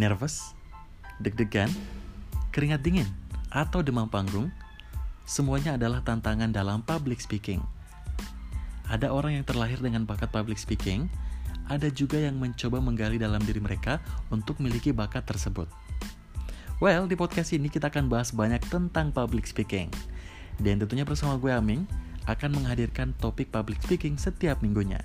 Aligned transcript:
Nervous? 0.00 0.56
Deg-degan? 1.20 1.68
Keringat 2.56 2.80
dingin? 2.80 3.04
Atau 3.52 3.84
demam 3.84 4.08
panggung? 4.08 4.48
Semuanya 5.28 5.76
adalah 5.76 6.00
tantangan 6.00 6.48
dalam 6.48 6.80
public 6.80 7.20
speaking. 7.20 7.60
Ada 8.88 9.12
orang 9.12 9.36
yang 9.36 9.44
terlahir 9.44 9.76
dengan 9.76 10.08
bakat 10.08 10.32
public 10.32 10.56
speaking, 10.56 11.04
ada 11.68 11.92
juga 11.92 12.16
yang 12.16 12.40
mencoba 12.40 12.80
menggali 12.80 13.20
dalam 13.20 13.44
diri 13.44 13.60
mereka 13.60 14.00
untuk 14.32 14.56
memiliki 14.64 14.88
bakat 14.88 15.28
tersebut. 15.28 15.68
Well, 16.80 17.04
di 17.04 17.12
podcast 17.12 17.52
ini 17.52 17.68
kita 17.68 17.92
akan 17.92 18.08
bahas 18.08 18.32
banyak 18.32 18.64
tentang 18.72 19.12
public 19.12 19.44
speaking. 19.44 19.92
Dan 20.56 20.80
tentunya 20.80 21.04
bersama 21.04 21.36
gue 21.36 21.52
Aming 21.52 21.84
akan 22.24 22.56
menghadirkan 22.56 23.12
topik 23.20 23.52
public 23.52 23.84
speaking 23.84 24.16
setiap 24.16 24.64
minggunya. 24.64 25.04